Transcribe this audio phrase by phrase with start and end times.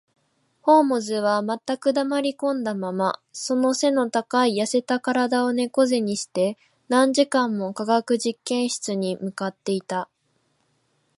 [0.63, 6.57] ホームズは全く黙りこんだまま、その脊の高い痩せた身体を猫脊にして、
[6.89, 10.09] 何時間も化学実験室に向っていた